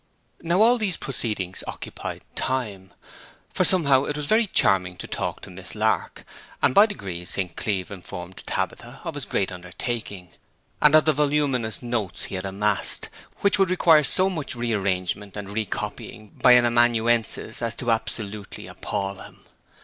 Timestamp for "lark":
5.75-6.25